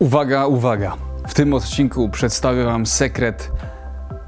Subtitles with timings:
[0.00, 0.96] Uwaga, uwaga.
[1.28, 3.50] W tym odcinku przedstawię Wam sekret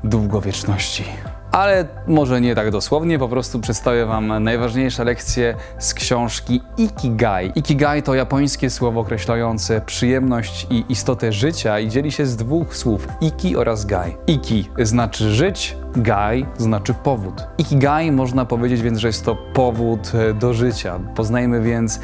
[0.05, 1.05] długowieczności.
[1.53, 7.53] Ale może nie tak dosłownie, po prostu przedstawię Wam najważniejsze lekcje z książki Ikigai.
[7.55, 13.09] Ikigai to japońskie słowo określające przyjemność i istotę życia i dzieli się z dwóch słów
[13.21, 14.17] Iki oraz Gai.
[14.27, 17.47] Iki znaczy żyć, Gai znaczy powód.
[17.59, 21.01] Ikigai można powiedzieć więc, że jest to powód e, do życia.
[21.17, 22.01] Poznajmy więc,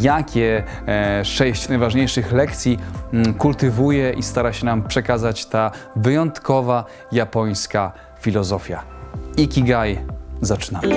[0.00, 2.78] jakie e, sześć najważniejszych lekcji
[3.12, 8.97] mm, kultywuje i stara się nam przekazać ta wyjątkowa japońska filozofia.
[9.38, 9.98] Ikigai.
[10.40, 10.88] Zaczynamy.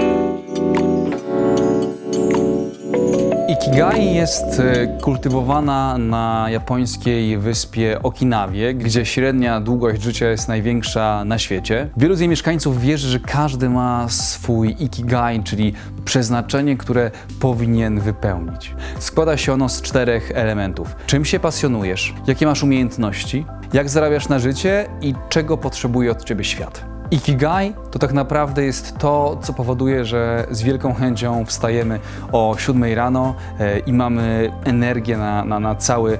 [3.47, 11.37] Ikigai jest e, kultywowana na japońskiej wyspie Okinawie, gdzie średnia długość życia jest największa na
[11.37, 11.89] świecie.
[11.97, 15.73] Wielu z jej mieszkańców wierzy, że każdy ma swój Ikigai, czyli
[16.05, 18.75] przeznaczenie, które powinien wypełnić.
[18.99, 20.95] Składa się ono z czterech elementów.
[21.05, 22.13] Czym się pasjonujesz?
[22.27, 23.45] Jakie masz umiejętności?
[23.73, 26.90] Jak zarabiasz na życie i czego potrzebuje od ciebie świat?
[27.11, 31.99] Ikigai to tak naprawdę jest to, co powoduje, że z wielką chęcią wstajemy
[32.31, 36.19] o 7 rano e, i mamy energię na, na, na cały e,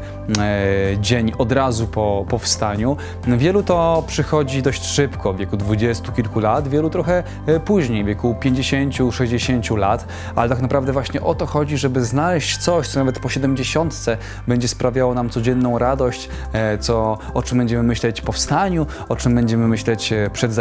[1.00, 2.98] dzień od razu po, po wstaniu.
[3.28, 8.08] Wielu to przychodzi dość szybko, w wieku 20 kilku lat, wielu trochę e, później, w
[8.08, 13.20] wieku 50-60 lat, ale tak naprawdę właśnie o to chodzi, żeby znaleźć coś, co nawet
[13.20, 14.06] po 70
[14.48, 16.30] będzie sprawiało nam codzienną radość,
[16.80, 20.54] co, o czym będziemy myśleć po wstaniu, o czym będziemy myśleć przed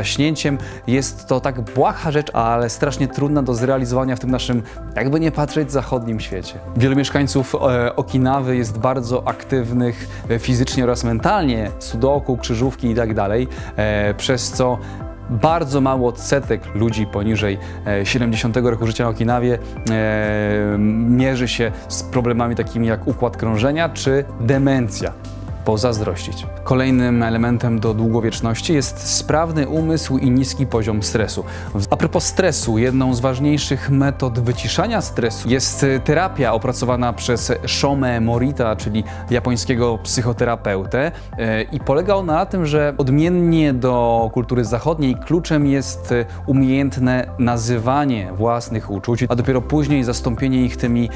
[0.87, 4.63] jest to tak błaha rzecz, ale strasznie trudna do zrealizowania w tym naszym,
[4.97, 6.55] jakby nie patrzeć, zachodnim świecie.
[6.77, 13.11] Wielu mieszkańców e, Okinawy jest bardzo aktywnych e, fizycznie oraz mentalnie, sudoku, krzyżówki i tak
[13.77, 14.79] e, przez co
[15.31, 19.59] bardzo mały odsetek ludzi poniżej e, 70 roku życia na Okinawie
[19.91, 25.13] e, mierzy się z problemami takimi jak układ krążenia czy demencja
[25.71, 26.47] pozazdrościć.
[26.65, 31.45] Kolejnym elementem do długowieczności jest sprawny umysł i niski poziom stresu.
[31.91, 38.77] A propos stresu, jedną z ważniejszych metod wyciszania stresu jest terapia opracowana przez Shome Morita,
[38.77, 45.67] czyli japońskiego psychoterapeutę E, i polega ona na tym, że odmiennie do kultury zachodniej kluczem
[45.67, 46.15] jest
[46.47, 51.11] umiejętne nazywanie własnych uczuć, a dopiero później zastąpienie ich tymi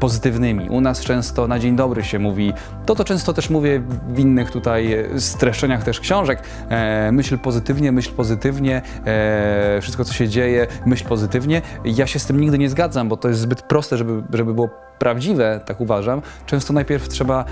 [0.00, 0.68] pozytywnymi.
[0.68, 2.52] U nas często na dzień dobry się mówi,
[2.86, 6.42] to to często też mówię w innych tutaj e, streszczeniach też książek.
[6.68, 11.62] E, myśl pozytywnie, myśl pozytywnie, e, wszystko co się dzieje, myśl pozytywnie.
[11.84, 14.68] Ja się z tym nigdy nie zgadzam, bo to jest zbyt proste, żeby, żeby było
[14.98, 16.22] prawdziwe, tak uważam.
[16.46, 17.44] Często najpierw trzeba,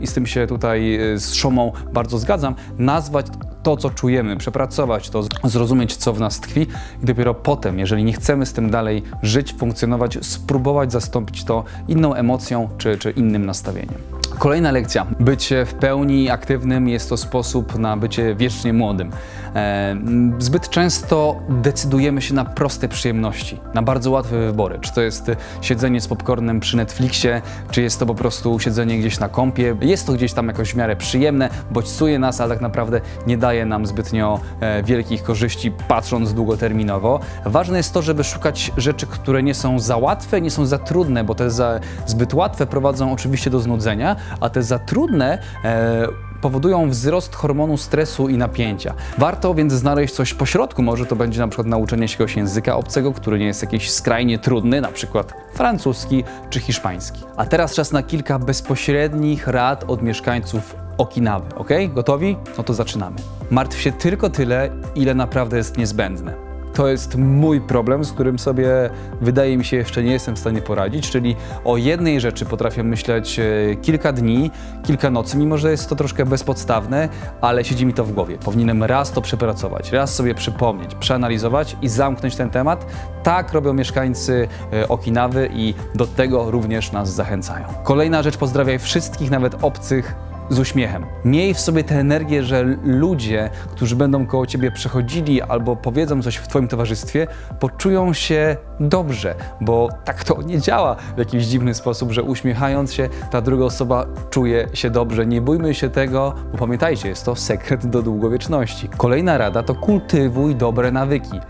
[0.00, 3.26] i z tym się tutaj z Szomą bardzo zgadzam, nazwać
[3.62, 6.66] to, co czujemy, przepracować to, zrozumieć, co w nas tkwi
[7.02, 12.14] i dopiero potem, jeżeli nie chcemy z tym dalej żyć, funkcjonować, spróbować zastąpić to inną
[12.14, 14.17] emocją czy, czy innym nastawieniem.
[14.38, 15.06] Kolejna lekcja.
[15.20, 19.10] Bycie w pełni aktywnym jest to sposób na bycie wiecznie młodym.
[19.54, 19.96] E,
[20.38, 24.78] zbyt często decydujemy się na proste przyjemności, na bardzo łatwe wybory.
[24.80, 29.18] Czy to jest siedzenie z popcornem przy Netflixie, czy jest to po prostu siedzenie gdzieś
[29.18, 29.76] na kąpie.
[29.80, 33.66] Jest to gdzieś tam jakoś w miarę przyjemne, bodźcuje nas, ale tak naprawdę nie daje
[33.66, 37.20] nam zbytnio e, wielkich korzyści, patrząc długoterminowo.
[37.44, 41.24] Ważne jest to, żeby szukać rzeczy, które nie są za łatwe, nie są za trudne,
[41.24, 46.08] bo te za, zbyt łatwe prowadzą oczywiście do znudzenia, a te za trudne e,
[46.40, 48.94] powodują wzrost hormonu stresu i napięcia.
[49.18, 50.82] Warto więc znaleźć coś pośrodku.
[50.82, 54.38] Może to będzie na przykład nauczenie się jakiegoś języka obcego, który nie jest jakiś skrajnie
[54.38, 57.20] trudny, na przykład francuski czy hiszpański.
[57.36, 61.68] A teraz czas na kilka bezpośrednich rad od mieszkańców Okinawy, ok?
[61.88, 62.36] Gotowi?
[62.58, 63.16] No to zaczynamy.
[63.50, 68.90] Martw się tylko tyle, ile naprawdę jest niezbędne to jest mój problem, z którym sobie
[69.20, 73.38] wydaje mi się jeszcze nie jestem w stanie poradzić, czyli o jednej rzeczy potrafię myśleć
[73.38, 74.50] e, kilka dni,
[74.82, 77.08] kilka nocy, mimo że jest to troszkę bezpodstawne,
[77.40, 78.38] ale siedzi mi to w głowie.
[78.38, 82.86] Powinienem raz to przepracować, raz sobie przypomnieć, przeanalizować i zamknąć ten temat.
[83.22, 87.66] Tak robią mieszkańcy e, Okinawy i do tego również nas zachęcają.
[87.84, 91.06] Kolejna rzecz, pozdrawiaj wszystkich, nawet obcych z uśmiechem.
[91.24, 96.36] Miej w sobie tę energię, że ludzie, którzy będą koło ciebie przechodzili albo powiedzą coś
[96.36, 97.26] w twoim towarzystwie,
[97.60, 103.08] poczują się dobrze, bo tak to nie działa w jakiś dziwny sposób, że uśmiechając się,
[103.30, 105.26] ta druga osoba czuje się dobrze.
[105.26, 108.88] Nie bójmy się tego, bo pamiętajcie, jest to sekret do długowieczności.
[108.96, 111.40] Kolejna rada to kultywuj dobre nawyki.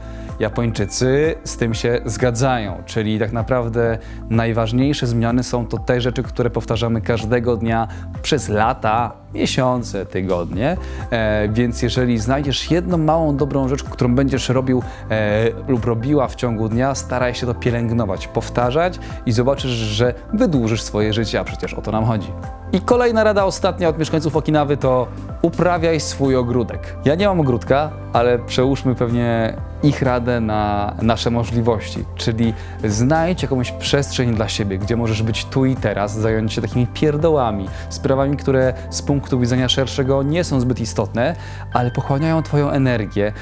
[0.41, 3.99] Japończycy z tym się zgadzają, czyli tak naprawdę
[4.31, 7.89] najważniejsze zmiany są to te rzeczy, które powtarzamy każdego dnia
[8.23, 10.77] przez lata, miesiące, tygodnie.
[11.11, 16.35] E, więc jeżeli znajdziesz jedną małą dobrą rzecz, którą będziesz robił e, lub robiła w
[16.35, 21.75] ciągu dnia, staraj się to pielęgnować, powtarzać i zobaczysz, że wydłużysz swoje życie, a przecież
[21.75, 22.33] o to nam chodzi.
[22.73, 25.07] I kolejna rada ostatnia od mieszkańców Okinawy to
[25.43, 26.97] uprawiaj swój ogródek.
[27.05, 32.55] Ja nie mam ogródka, ale przełóżmy pewnie ich radę na nasze możliwości, czyli
[32.85, 37.69] znajdź jakąś przestrzeń dla siebie, gdzie możesz być tu i teraz, zająć się takimi pierdołami,
[37.89, 41.37] sprawami, które z punktu widzenia szerszego nie są zbyt istotne,
[41.73, 43.33] ale pochłaniają Twoją energię,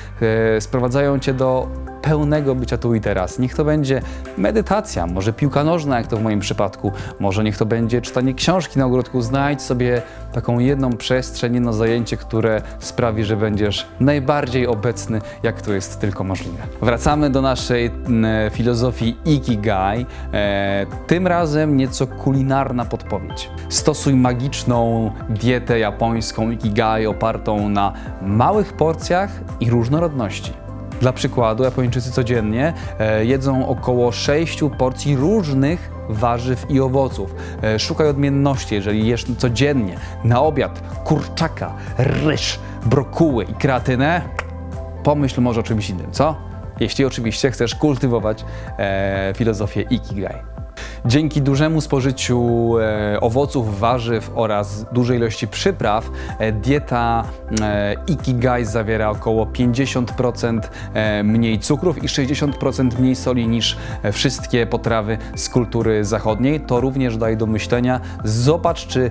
[0.57, 1.69] e, sprowadzają Cię do
[2.07, 3.39] pełnego bycia tu i teraz.
[3.39, 4.03] Niech to będzie
[4.39, 8.79] medytacja, może piłka nożna, jak to w moim przypadku, może niech to będzie czytanie książki
[8.79, 9.23] na ogródku.
[9.23, 15.73] Znajdź sobie taką jedną przestrzeń, jedno zajęcie, które sprawi, że będziesz najbardziej obecny, jak to
[15.73, 16.59] jest tylko możliwe.
[16.83, 17.91] Wracamy do naszej
[18.53, 20.07] filozofii Ikigai.
[20.33, 23.51] E, tym razem nieco kulinarna podpowiedź.
[23.69, 27.93] Stosuj magiczną dietę japońską Ikigai opartą na
[28.23, 29.31] małych porcjach
[29.61, 30.66] i różnorodności.
[31.01, 37.35] Dla przykładu, Japończycy codziennie e, jedzą około 6 porcji różnych warzyw i owoców.
[37.63, 44.23] E, szukaj odmienności, jeżeli jesz codziennie na obiad kurczaka, ryż, brokuły i kreatynę,
[45.03, 46.37] pomyśl może o czymś innym, co?
[46.81, 48.45] Jeśli oczywiście chcesz kultywować
[48.79, 50.56] e, filozofię Ikigai.
[51.05, 57.25] Dzięki dużemu spożyciu e, owoców, warzyw oraz dużej ilości przypraw, e, dieta
[57.61, 60.61] e, Ikigai zawiera około 50%
[60.95, 63.77] e, mniej cukrów i 60% mniej soli niż
[64.13, 66.61] wszystkie potrawy z kultury zachodniej.
[66.61, 68.01] To również daje do myślenia.
[68.25, 69.11] Zobacz, czy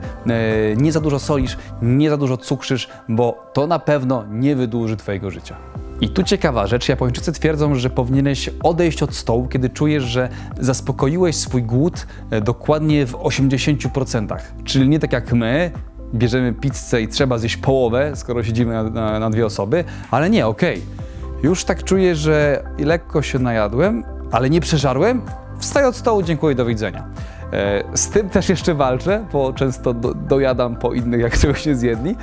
[0.77, 5.31] nie za dużo solisz, nie za dużo cukrzysz, bo to na pewno nie wydłuży Twojego
[5.31, 5.74] życia.
[6.01, 11.35] I tu ciekawa rzecz, Japończycy twierdzą, że powinieneś odejść od stołu, kiedy czujesz, że zaspokoiłeś
[11.35, 14.37] swój głód e, dokładnie w 80%.
[14.63, 15.71] Czyli nie tak jak my,
[16.13, 20.47] bierzemy pizzę i trzeba zjeść połowę, skoro siedzimy na, na, na dwie osoby, ale nie,
[20.47, 20.77] okej.
[20.77, 21.43] Okay.
[21.43, 25.21] Już tak czuję, że lekko się najadłem, ale nie przeżarłem,
[25.59, 27.07] wstaję od stołu, dziękuję, do widzenia.
[27.53, 31.75] E, z tym też jeszcze walczę, bo często do, dojadam po innych, jak czegoś nie
[31.75, 32.15] zjedli,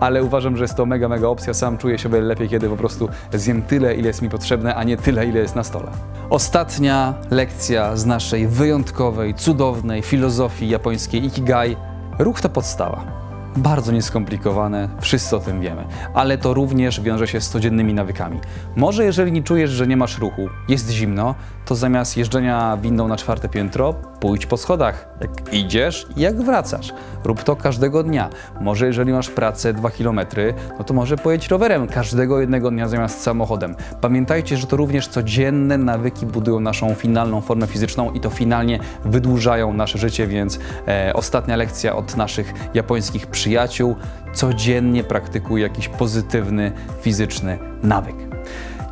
[0.00, 1.54] ale uważam, że jest to mega, mega opcja.
[1.54, 4.96] Sam czuję się lepiej, kiedy po prostu zjem tyle, ile jest mi potrzebne, a nie
[4.96, 5.90] tyle, ile jest na stole.
[6.30, 11.76] Ostatnia lekcja z naszej wyjątkowej, cudownej filozofii japońskiej Ikigai.
[12.18, 13.27] Ruch to podstawa
[13.58, 15.84] bardzo nieskomplikowane, wszyscy o tym wiemy,
[16.14, 18.40] ale to również wiąże się z codziennymi nawykami.
[18.76, 21.34] Może jeżeli nie czujesz, że nie masz ruchu, jest zimno,
[21.64, 26.92] to zamiast jeżdżenia windą na czwarte piętro, pójdź po schodach, jak idziesz jak wracasz.
[27.24, 28.28] Rób to każdego dnia.
[28.60, 30.20] Może jeżeli masz pracę 2 km,
[30.78, 33.76] no to może pojedź rowerem każdego jednego dnia zamiast samochodem.
[34.00, 39.72] Pamiętajcie, że to również codzienne nawyki budują naszą finalną formę fizyczną i to finalnie wydłużają
[39.72, 40.58] nasze życie, więc
[40.88, 43.47] e, ostatnia lekcja od naszych japońskich przyjaciół.
[44.34, 48.27] Codziennie praktykuj jakiś pozytywny fizyczny nawyk.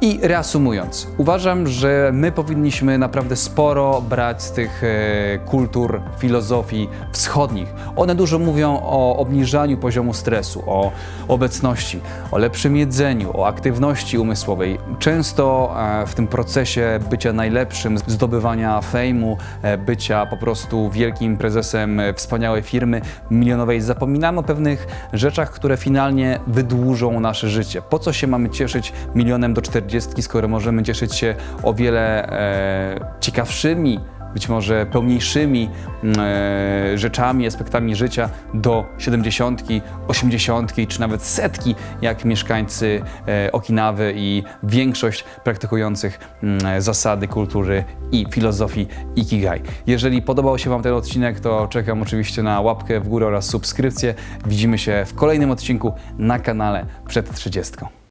[0.07, 7.75] I reasumując, uważam, że my powinniśmy naprawdę sporo brać z tych e, kultur, filozofii wschodnich.
[7.97, 10.93] One dużo mówią o obniżaniu poziomu stresu, o
[11.29, 12.01] obecności,
[12.31, 14.79] o lepszym jedzeniu, o aktywności umysłowej.
[14.99, 22.01] Często e, w tym procesie bycia najlepszym, zdobywania fejmu, e, bycia po prostu wielkim prezesem
[22.15, 23.01] wspaniałej firmy
[23.31, 27.83] milionowej, zapominamy o pewnych rzeczach, które finalnie wydłużą nasze życie.
[27.83, 32.29] Po co się mamy cieszyć milionem do 40 40, skoro możemy cieszyć się o wiele
[32.31, 34.01] e, ciekawszymi,
[34.35, 35.71] być może pełniejszymi
[36.03, 39.65] mm, e, rzeczami, aspektami życia do 70,
[40.09, 48.27] 80 czy nawet setki, jak mieszkańcy e, Okinawy i większość praktykujących mm, zasady kultury i
[48.31, 49.63] filozofii Ikigai.
[49.87, 54.15] Jeżeli podobał się Wam ten odcinek, to czekam oczywiście na łapkę w górę oraz subskrypcję.
[54.47, 57.97] Widzimy się w kolejnym odcinku na kanale przed 30.